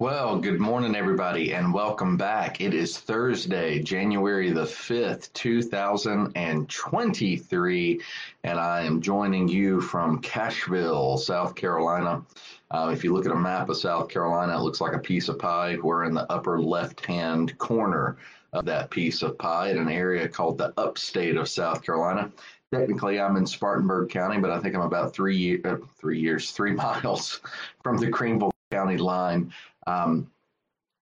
[0.00, 2.62] Well, good morning, everybody, and welcome back.
[2.62, 8.00] It is Thursday, January the 5th, 2023,
[8.42, 12.22] and I am joining you from Cashville, South Carolina.
[12.70, 15.28] Uh, if you look at a map of South Carolina, it looks like a piece
[15.28, 15.76] of pie.
[15.76, 18.16] We're in the upper left hand corner
[18.54, 22.32] of that piece of pie in an area called the upstate of South Carolina.
[22.72, 26.72] Technically, I'm in Spartanburg County, but I think I'm about three, uh, three years, three
[26.84, 27.42] miles
[27.82, 29.52] from the Greenville County line.
[29.86, 30.30] Um,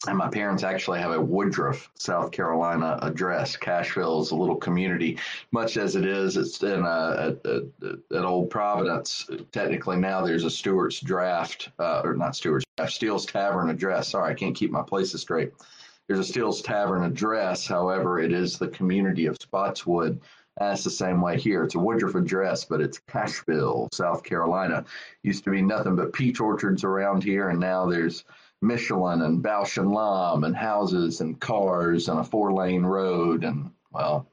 [0.06, 3.56] and my parents actually have a Woodruff, South Carolina address.
[3.56, 5.18] Cashville is a little community,
[5.50, 6.36] much as it is.
[6.36, 7.62] It's in a, a,
[8.12, 9.28] a, Old Providence.
[9.50, 14.10] Technically, now there's a Stuarts Draft, uh, or not Stuarts Draft, Steele's Tavern address.
[14.10, 15.52] Sorry, I can't keep my places straight.
[16.06, 17.66] There's a Steele's Tavern address.
[17.66, 20.20] However, it is the community of Spotswood.
[20.58, 21.64] That's the same way here.
[21.64, 24.84] It's a Woodruff address, but it's Cashville, South Carolina.
[25.24, 28.24] Used to be nothing but peach orchards around here, and now there's
[28.60, 33.70] Michelin and Bausch and Lomb and houses and cars and a four lane road and
[33.92, 34.26] well,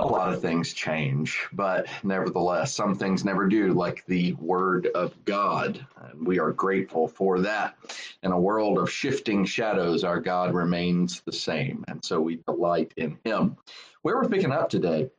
[0.00, 5.24] a lot of things change, but nevertheless, some things never do, like the Word of
[5.24, 5.86] God.
[6.10, 7.76] And we are grateful for that.
[8.22, 11.84] In a world of shifting shadows, our God remains the same.
[11.86, 13.56] And so we delight in Him.
[14.02, 15.10] Where we're picking up today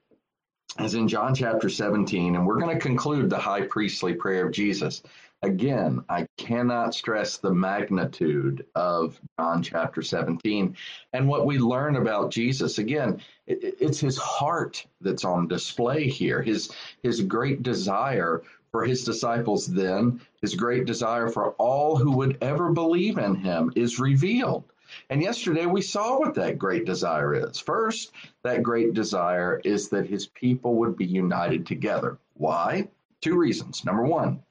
[0.79, 4.53] is in John chapter 17, and we're going to conclude the high priestly prayer of
[4.53, 5.01] Jesus.
[5.41, 10.75] Again, I cannot stress the magnitude of John chapter 17
[11.13, 12.77] and what we learn about Jesus.
[12.77, 16.71] Again, it's his heart that's on display here, his,
[17.03, 22.71] his great desire for his disciples then, his great desire for all who would ever
[22.71, 24.65] believe in him is revealed.
[25.09, 27.59] And yesterday we saw what that great desire is.
[27.59, 28.11] First,
[28.43, 32.17] that great desire is that his people would be united together.
[32.35, 32.89] Why?
[33.21, 33.85] Two reasons.
[33.85, 34.41] Number one,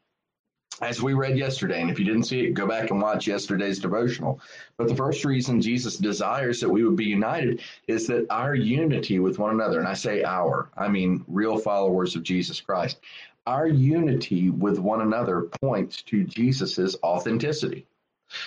[0.81, 3.79] as we read yesterday, and if you didn't see it, go back and watch yesterday's
[3.79, 4.41] devotional.
[4.77, 9.21] But the first reason Jesus desires that we would be united is that our unity
[9.21, 12.99] with one another, and I say our, I mean real followers of Jesus Christ,
[13.47, 17.87] our unity with one another points to Jesus's authenticity.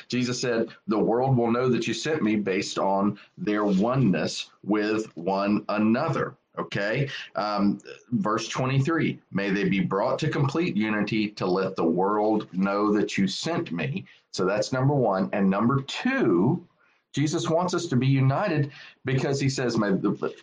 [0.08, 5.06] Jesus said, The world will know that you sent me based on their oneness with
[5.16, 6.36] one another.
[6.58, 7.10] Okay.
[7.36, 7.80] Um,
[8.12, 13.18] verse 23 May they be brought to complete unity to let the world know that
[13.18, 14.06] you sent me.
[14.32, 15.30] So that's number one.
[15.34, 16.66] And number two,
[17.14, 18.72] Jesus wants us to be united
[19.06, 19.90] because he says, may,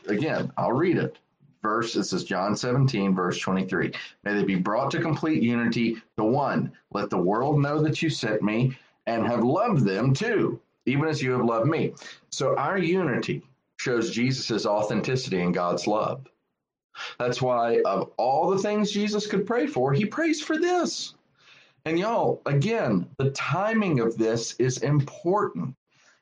[0.09, 1.19] again, I'll read it.
[1.63, 3.93] Verse, this is John 17, verse 23.
[4.25, 6.73] May they be brought to complete unity to one.
[6.93, 8.77] Let the world know that you sent me
[9.07, 11.95] and have loved them too, even as you have loved me.
[12.31, 13.43] So our unity
[13.77, 16.27] shows Jesus' authenticity and God's love.
[17.19, 21.15] That's why, of all the things Jesus could pray for, he prays for this.
[21.85, 25.75] And y'all, again, the timing of this is important.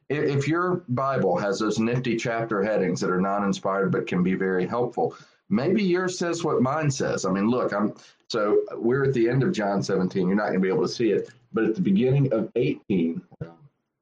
[0.08, 4.34] If your Bible has those nifty chapter headings that are not inspired but can be
[4.34, 5.14] very helpful,
[5.48, 7.24] maybe yours says what mine says.
[7.24, 7.94] I mean, look, I'm
[8.32, 10.26] so we're at the end of John 17.
[10.26, 13.22] You're not going to be able to see it, but at the beginning of 18,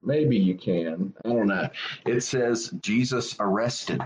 [0.03, 1.15] Maybe you can.
[1.25, 1.69] I don't know.
[2.07, 4.01] It says Jesus arrested.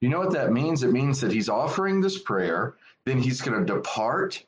[0.00, 0.82] You know what that means?
[0.82, 2.74] It means that he's offering this prayer,
[3.04, 4.42] then he's going to depart,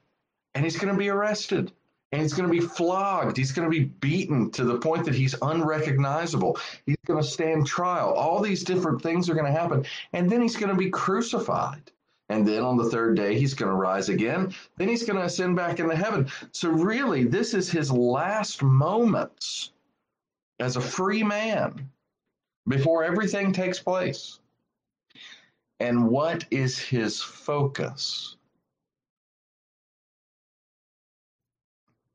[0.54, 1.72] and he's going to be arrested.
[2.12, 3.36] And he's going to be flogged.
[3.36, 6.58] He's going to be beaten to the point that he's unrecognizable.
[6.86, 8.12] He's going to stand trial.
[8.12, 9.84] All these different things are going to happen.
[10.12, 11.90] And then he's going to be crucified.
[12.30, 14.54] And then on the third day, he's going to rise again.
[14.76, 16.28] Then he's going to ascend back into heaven.
[16.52, 19.72] So, really, this is his last moments
[20.58, 21.90] as a free man
[22.66, 24.40] before everything takes place.
[25.80, 28.36] And what is his focus?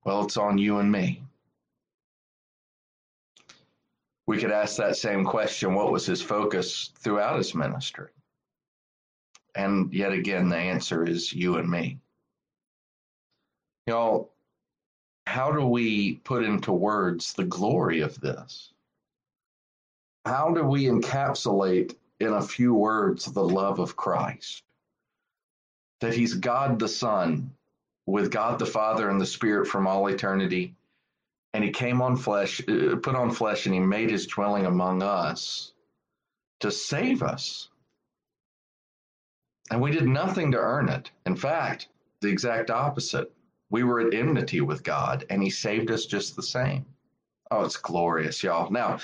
[0.05, 1.21] Well, it's on you and me.
[4.25, 8.09] We could ask that same question what was his focus throughout his ministry?
[9.59, 11.99] And yet again, the answer is you and me.
[13.87, 14.29] You know,
[15.27, 18.71] how do we put into words the glory of this?
[20.25, 24.63] How do we encapsulate in a few words the love of Christ?
[25.99, 27.51] That he's God the Son
[28.05, 30.73] with God the Father and the Spirit from all eternity.
[31.53, 35.03] And he came on flesh, uh, put on flesh, and he made his dwelling among
[35.03, 35.73] us
[36.61, 37.68] to save us.
[39.71, 41.11] And we did nothing to earn it.
[41.25, 41.89] In fact,
[42.21, 43.31] the exact opposite.
[43.69, 46.85] We were at enmity with God, and He saved us just the same.
[47.51, 48.71] Oh, it's glorious, y'all.
[48.71, 48.99] Now,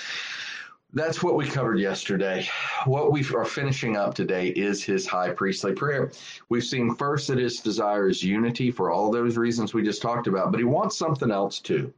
[0.92, 2.48] that's what we covered yesterday.
[2.84, 6.10] What we are finishing up today is his high priestly prayer.
[6.48, 10.26] We've seen first that his desire is unity for all those reasons we just talked
[10.26, 11.92] about, but he wants something else too.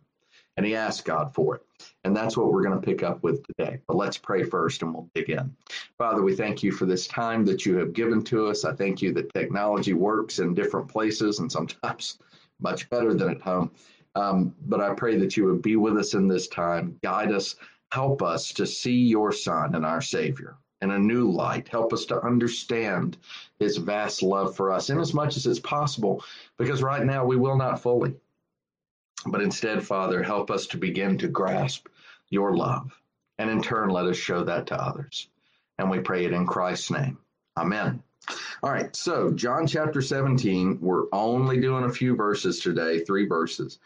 [0.59, 1.63] And he asked God for it.
[2.03, 3.79] And that's what we're going to pick up with today.
[3.87, 5.55] But let's pray first and we'll dig in.
[5.99, 8.65] Father, we thank you for this time that you have given to us.
[8.65, 12.19] I thank you that technology works in different places and sometimes
[12.61, 13.71] much better than at home.
[14.17, 17.55] Um, but I pray that you would be with us in this time, guide us,
[17.93, 21.69] help us to see your Son and our Savior in a new light.
[21.69, 23.17] Help us to understand
[23.61, 26.25] his vast love for us in as much as it's possible,
[26.57, 28.17] because right now we will not fully.
[29.27, 31.89] But instead, Father, help us to begin to grasp
[32.31, 32.93] your love.
[33.39, 35.29] And in turn, let us show that to others.
[35.79, 37.19] And we pray it in Christ's name.
[37.57, 38.03] Amen.
[38.63, 43.79] All right, so John chapter 17, we're only doing a few verses today, three verses.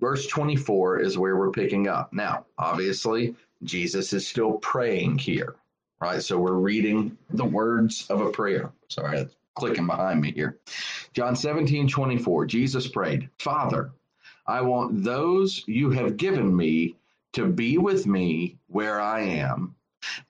[0.00, 2.12] Verse 24 is where we're picking up.
[2.12, 5.54] Now, obviously, Jesus is still praying here,
[6.00, 6.22] right?
[6.22, 8.72] So we're reading the words of a prayer.
[8.88, 10.58] Sorry, it's clicking behind me here.
[11.14, 13.92] John 17, 24, Jesus prayed, Father,
[14.48, 16.94] I want those you have given me
[17.32, 19.74] to be with me where I am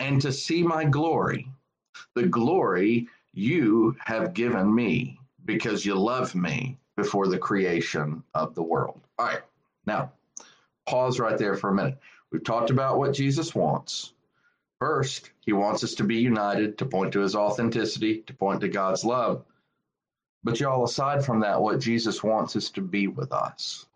[0.00, 1.50] and to see my glory,
[2.14, 8.62] the glory you have given me because you love me before the creation of the
[8.62, 9.02] world.
[9.18, 9.42] All right,
[9.84, 10.12] now
[10.86, 11.98] pause right there for a minute.
[12.32, 14.14] We've talked about what Jesus wants.
[14.78, 18.68] First, he wants us to be united, to point to his authenticity, to point to
[18.68, 19.44] God's love.
[20.42, 23.86] But, y'all, aside from that, what Jesus wants is to be with us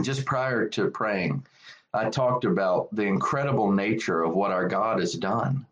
[0.00, 1.44] just prior to praying,
[1.92, 5.66] I talked about the incredible nature of what our God has done.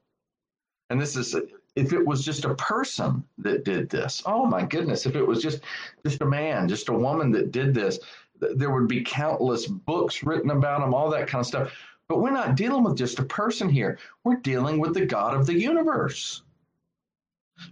[0.90, 1.34] And this is
[1.76, 5.42] if it was just a person that did this, oh my goodness, if it was
[5.42, 5.60] just
[6.04, 7.98] just a man, just a woman that did this,
[8.40, 11.72] there would be countless books written about them, all that kind of stuff.
[12.08, 13.98] But we're not dealing with just a person here.
[14.24, 16.42] We're dealing with the God of the universe.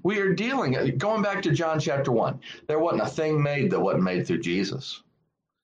[0.03, 3.81] We are dealing, going back to John chapter 1, there wasn't a thing made that
[3.81, 5.03] wasn't made through Jesus.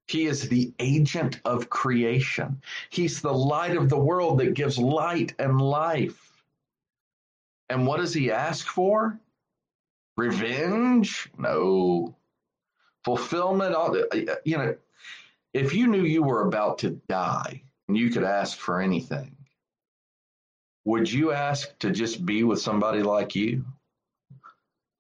[0.07, 2.61] He is the agent of creation.
[2.91, 6.43] He's the light of the world that gives light and life.
[7.71, 9.19] And what does he ask for?
[10.17, 11.31] Revenge?
[11.39, 12.15] No.
[13.05, 13.75] Fulfillment?
[13.75, 13.97] All,
[14.45, 14.77] You know,
[15.55, 19.37] if you knew you were about to die and you could ask for anything,
[20.85, 23.65] would you ask to just be with somebody like you?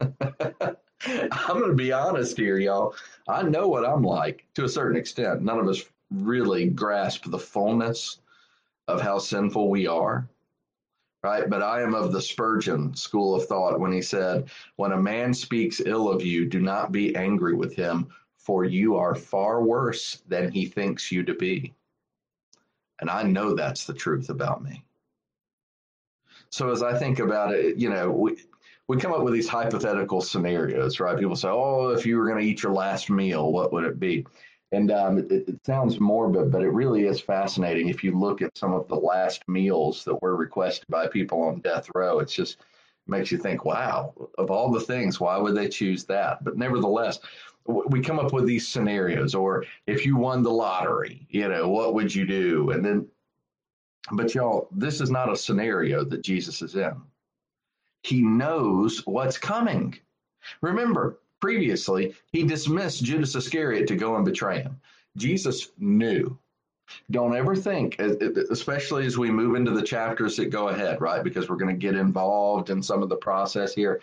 [1.06, 2.94] I'm going to be honest here, y'all.
[3.28, 5.42] I know what I'm like to a certain extent.
[5.42, 8.18] None of us really grasp the fullness
[8.88, 10.28] of how sinful we are,
[11.22, 11.48] right?
[11.48, 15.34] But I am of the Spurgeon school of thought when he said, When a man
[15.34, 20.22] speaks ill of you, do not be angry with him, for you are far worse
[20.28, 21.72] than he thinks you to be.
[23.00, 24.84] And I know that's the truth about me.
[26.50, 28.36] So as I think about it, you know, we,
[28.86, 31.18] we come up with these hypothetical scenarios, right?
[31.18, 33.98] People say, "Oh, if you were going to eat your last meal, what would it
[33.98, 34.26] be?"
[34.72, 37.88] And um, it, it, sounds morbid, but it really is fascinating.
[37.88, 41.60] If you look at some of the last meals that were requested by people on
[41.60, 42.58] death row, it's just
[43.06, 47.20] makes you think, "Wow, of all the things, why would they choose that?" But nevertheless,
[47.66, 49.34] we come up with these scenarios.
[49.34, 52.70] Or if you won the lottery, you know, what would you do?
[52.70, 53.06] And then,
[54.12, 57.00] but y'all, this is not a scenario that Jesus is in
[58.04, 59.98] he knows what's coming.
[60.60, 64.78] Remember, previously, he dismissed Judas Iscariot to go and betray him.
[65.16, 66.38] Jesus knew.
[67.10, 71.24] Don't ever think, especially as we move into the chapters that go ahead, right?
[71.24, 74.02] Because we're going to get involved in some of the process here.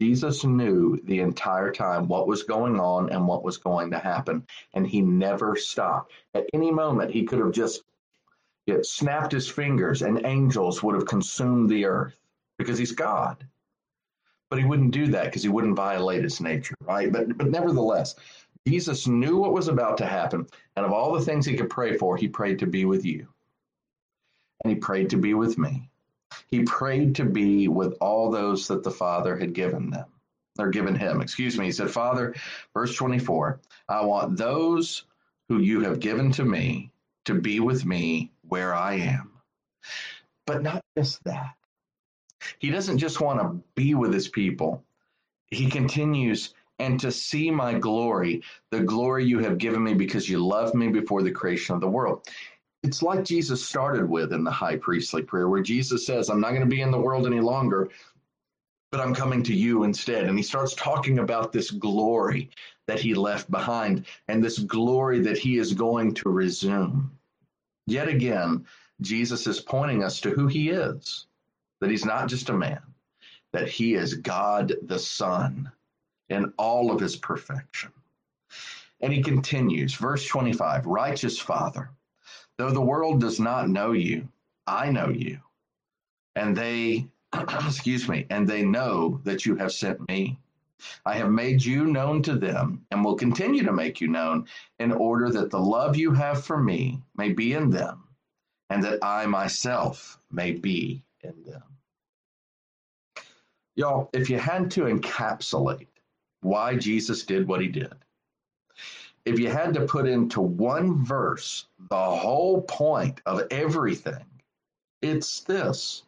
[0.00, 4.44] Jesus knew the entire time what was going on and what was going to happen,
[4.74, 6.10] and he never stopped.
[6.34, 7.84] At any moment, he could have just
[8.82, 12.16] snapped his fingers and angels would have consumed the earth
[12.58, 13.46] because he's God.
[14.50, 17.10] But he wouldn't do that because he wouldn't violate his nature, right?
[17.12, 18.14] But but nevertheless,
[18.66, 20.46] Jesus knew what was about to happen,
[20.76, 23.28] and of all the things he could pray for, he prayed to be with you.
[24.64, 25.90] And he prayed to be with me.
[26.48, 30.06] He prayed to be with all those that the Father had given them,
[30.58, 31.20] or given him.
[31.20, 31.66] Excuse me.
[31.66, 32.34] He said, Father,
[32.72, 35.04] verse 24, I want those
[35.48, 36.90] who you have given to me
[37.24, 39.32] to be with me where I am.
[40.46, 41.54] But not just that.
[42.58, 44.82] He doesn't just want to be with his people.
[45.48, 50.44] He continues, and to see my glory, the glory you have given me because you
[50.44, 52.28] loved me before the creation of the world.
[52.82, 56.50] It's like Jesus started with in the high priestly prayer, where Jesus says, I'm not
[56.50, 57.88] going to be in the world any longer,
[58.92, 60.24] but I'm coming to you instead.
[60.24, 62.50] And he starts talking about this glory
[62.86, 67.10] that he left behind and this glory that he is going to resume.
[67.86, 68.66] Yet again,
[69.00, 71.26] Jesus is pointing us to who he is
[71.80, 72.82] that he's not just a man,
[73.52, 75.70] that he is God the Son
[76.28, 77.92] in all of his perfection.
[79.00, 81.90] And he continues, verse 25 Righteous Father,
[82.58, 84.28] Though the world does not know you,
[84.66, 85.40] I know you.
[86.34, 90.38] And they, excuse me, and they know that you have sent me.
[91.04, 94.46] I have made you known to them and will continue to make you known
[94.78, 98.04] in order that the love you have for me may be in them
[98.70, 101.62] and that I myself may be in them.
[101.62, 103.22] Um,
[103.74, 105.88] Y'all, if you had to encapsulate
[106.40, 107.94] why Jesus did what he did,
[109.26, 114.24] if you had to put into one verse the whole point of everything,
[115.02, 116.04] it's this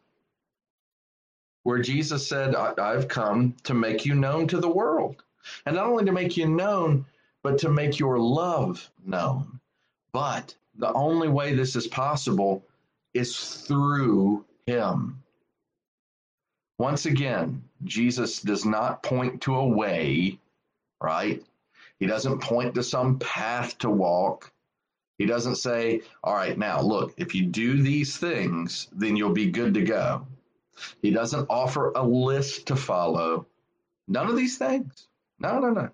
[1.65, 5.23] where Jesus said, I've come to make you known to the world.
[5.67, 7.05] And not only to make you known,
[7.43, 9.61] but to make your love known.
[10.13, 12.65] But the only way this is possible
[13.13, 15.23] is through him.
[16.79, 20.39] Once again, Jesus does not point to a way,
[21.03, 21.43] right?
[21.99, 24.53] He doesn't point to some path to walk.
[25.17, 29.51] He doesn't say, all right, now look, if you do these things, then you'll be
[29.51, 30.27] good to go.
[31.03, 33.47] He doesn't offer a list to follow.
[34.07, 35.09] None of these things.
[35.41, 35.89] No, no, no.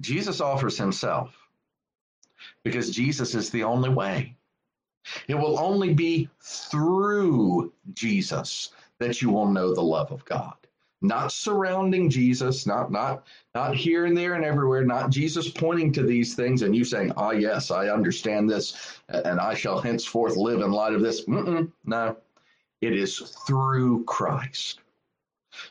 [0.00, 1.36] Jesus offers himself
[2.62, 4.35] because Jesus is the only way.
[5.28, 10.54] It will only be through Jesus that you will know the love of God.
[11.02, 16.02] Not surrounding Jesus, not not not here and there and everywhere, not Jesus pointing to
[16.02, 20.62] these things and you saying, "Ah, yes, I understand this, and I shall henceforth live
[20.62, 22.16] in light of this." Mm-mm, no,
[22.80, 24.80] it is through Christ,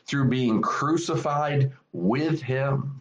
[0.06, 3.00] through being crucified with Him,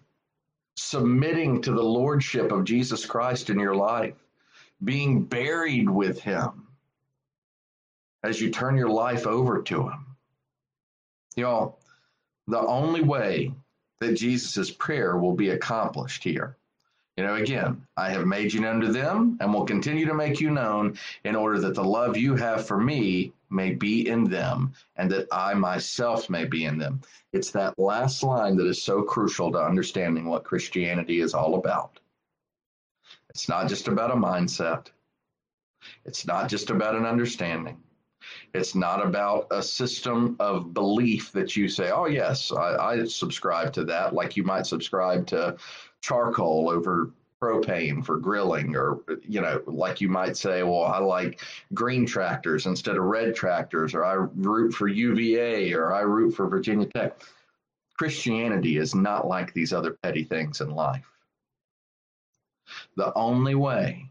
[0.78, 4.16] submitting to the lordship of Jesus Christ in your life,
[4.84, 6.68] being buried with Him
[8.24, 10.06] as you turn your life over to Him
[11.36, 11.80] Y'all,
[12.48, 13.52] the only way
[14.00, 16.56] that Jesus' prayer will be accomplished here.
[17.18, 20.40] You know, again, I have made you known to them and will continue to make
[20.40, 24.74] you known in order that the love you have for me may be in them
[24.96, 27.02] and that I myself may be in them.
[27.34, 32.00] It's that last line that is so crucial to understanding what Christianity is all about.
[33.36, 34.92] It's not just about a mindset,
[36.06, 37.84] it's not just about an understanding.
[38.54, 43.74] It's not about a system of belief that you say, oh, yes, I, I subscribe
[43.74, 45.58] to that, like you might subscribe to
[46.00, 47.12] charcoal over
[47.42, 51.42] propane for grilling or you know like you might say well i like
[51.74, 56.48] green tractors instead of red tractors or i root for uva or i root for
[56.48, 57.22] virginia tech.
[57.98, 61.15] Christianity is not like these other petty things in life
[62.96, 64.10] the only way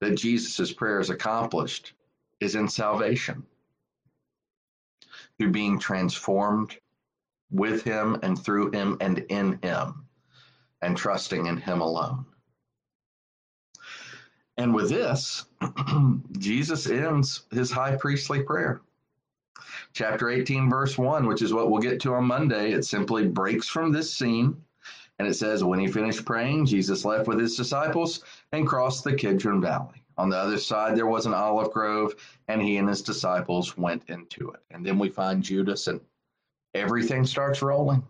[0.00, 1.94] that jesus' prayer is accomplished
[2.40, 3.44] is in salvation
[5.38, 6.76] through being transformed
[7.50, 10.06] with him and through him and in him
[10.80, 12.24] and trusting in him alone.
[14.56, 15.46] And with this,
[16.38, 18.82] Jesus ends his high priestly prayer.
[19.92, 23.68] Chapter 18, verse 1, which is what we'll get to on Monday, it simply breaks
[23.68, 24.56] from this scene.
[25.22, 29.14] And it says, When he finished praying, Jesus left with his disciples and crossed the
[29.14, 30.02] Kidron Valley.
[30.18, 32.16] On the other side, there was an olive grove,
[32.48, 34.58] and he and his disciples went into it.
[34.72, 36.00] And then we find Judas, and
[36.74, 38.02] everything starts rolling.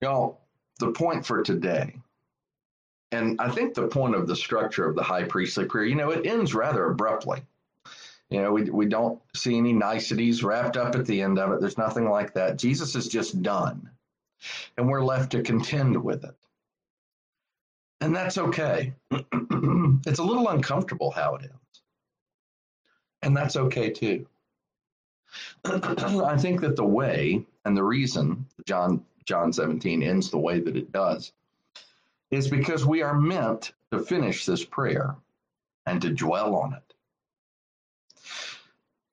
[0.00, 0.40] Y'all,
[0.80, 1.94] the point for today,
[3.12, 6.10] and I think the point of the structure of the high priestly prayer, you know,
[6.10, 7.44] it ends rather abruptly.
[8.28, 11.60] You know, we, we don't see any niceties wrapped up at the end of it.
[11.60, 12.58] There's nothing like that.
[12.58, 13.88] Jesus is just done,
[14.76, 16.34] and we're left to contend with it.
[18.00, 18.94] And that's okay.
[19.10, 21.82] it's a little uncomfortable how it ends.
[23.22, 24.26] And that's okay too.
[25.64, 30.76] I think that the way and the reason John John 17 ends the way that
[30.76, 31.32] it does
[32.30, 35.14] is because we are meant to finish this prayer
[35.86, 36.91] and to dwell on it.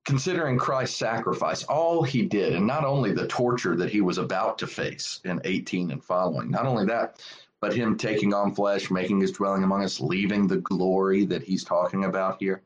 [0.09, 4.57] Considering Christ's sacrifice, all he did, and not only the torture that he was about
[4.57, 7.21] to face in 18 and following, not only that,
[7.61, 11.63] but him taking on flesh, making his dwelling among us, leaving the glory that he's
[11.63, 12.63] talking about here.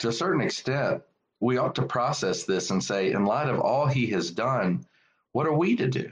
[0.00, 1.00] To a certain extent,
[1.38, 4.84] we ought to process this and say, in light of all he has done,
[5.30, 6.10] what are we to do?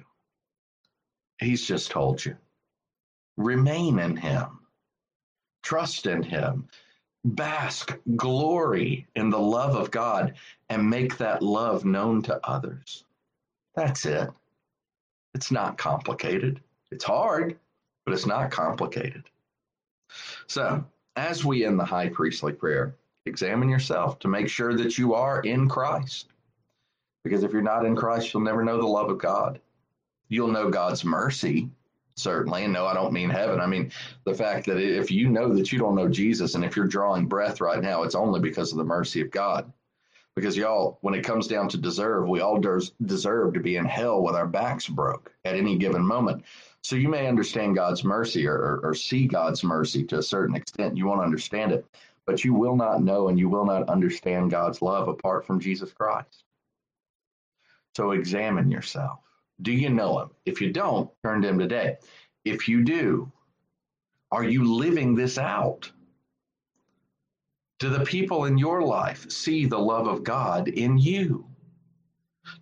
[1.41, 2.37] He's just told you.
[3.37, 4.61] Remain in him,
[5.65, 6.69] trust in him,
[7.25, 10.35] bask, glory in the love of God,
[10.69, 13.05] and make that love known to others.
[13.75, 14.31] That's it.
[15.35, 16.61] It's not complicated.
[16.91, 17.59] It's hard,
[18.05, 19.25] but it's not complicated.
[20.47, 20.85] So,
[21.17, 22.95] as we end the high priestly prayer,
[23.27, 26.29] examine yourself to make sure that you are in Christ.
[27.25, 29.61] Because if you're not in Christ, you'll never know the love of God.
[30.29, 31.69] You'll know God's mercy
[32.19, 32.65] certainly.
[32.65, 33.61] And no, I don't mean heaven.
[33.61, 33.91] I mean
[34.25, 37.27] the fact that if you know that you don't know Jesus and if you're drawing
[37.27, 39.73] breath right now, it's only because of the mercy of God.
[40.35, 43.85] Because y'all, when it comes down to deserve, we all des- deserve to be in
[43.85, 46.45] hell with our backs broke at any given moment.
[46.83, 50.55] So you may understand God's mercy or, or, or see God's mercy to a certain
[50.55, 50.97] extent.
[50.97, 51.85] You won't understand it,
[52.25, 55.93] but you will not know and you will not understand God's love apart from Jesus
[55.93, 56.45] Christ.
[57.97, 59.28] So examine yourself.
[59.63, 60.31] Do you know him?
[60.47, 61.97] If you don't, turn to him today.
[62.45, 63.31] If you do,
[64.31, 65.91] are you living this out?
[67.79, 71.47] Do the people in your life see the love of God in you?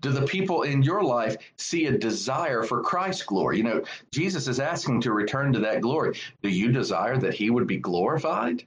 [0.00, 3.58] Do the people in your life see a desire for Christ's glory?
[3.58, 6.18] You know, Jesus is asking to return to that glory.
[6.42, 8.64] Do you desire that he would be glorified?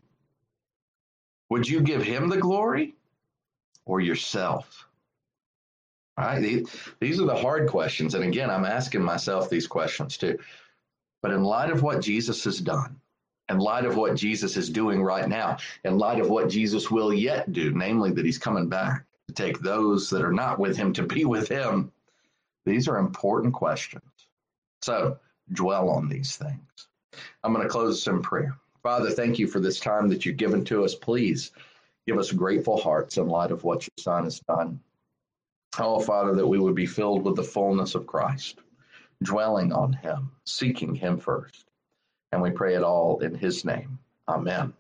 [1.49, 2.95] Would you give him the glory
[3.85, 4.87] or yourself?
[6.19, 6.65] Right,
[6.99, 8.13] these are the hard questions.
[8.13, 10.37] And again, I'm asking myself these questions too.
[11.21, 12.99] But in light of what Jesus has done,
[13.49, 17.13] in light of what Jesus is doing right now, in light of what Jesus will
[17.13, 20.93] yet do, namely that he's coming back to take those that are not with him
[20.93, 21.91] to be with him,
[22.65, 24.03] these are important questions.
[24.81, 25.17] So
[25.53, 26.87] dwell on these things.
[27.43, 28.55] I'm going to close in prayer.
[28.83, 30.95] Father, thank you for this time that you've given to us.
[30.95, 31.51] Please
[32.07, 34.79] give us grateful hearts in light of what your Son has done.
[35.77, 38.59] Oh, Father, that we would be filled with the fullness of Christ,
[39.21, 41.65] dwelling on him, seeking him first.
[42.31, 43.99] And we pray it all in his name.
[44.27, 44.73] Amen.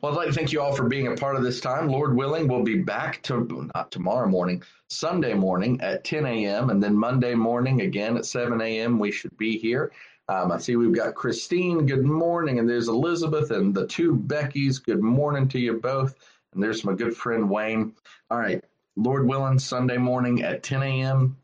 [0.00, 1.88] Well, I'd like to thank you all for being a part of this time.
[1.88, 6.70] Lord willing, we'll be back to not tomorrow morning, Sunday morning at 10 a.m.
[6.70, 8.98] and then Monday morning again at 7 a.m.
[8.98, 9.92] We should be here.
[10.28, 11.86] Um, I see we've got Christine.
[11.86, 14.82] Good morning, and there's Elizabeth and the two Beckys.
[14.82, 16.14] Good morning to you both.
[16.54, 17.94] And there's my good friend Wayne.
[18.30, 18.62] All right,
[19.02, 21.36] Lord willing, Sunday morning at 10 a.m.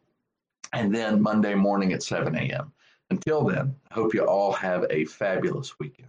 [0.73, 2.73] and then Monday morning at 7 a.m.
[3.11, 6.09] Until then, I hope you all have a fabulous weekend.